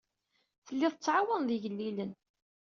[0.65, 2.11] Tellid tettɛawaned igellilen.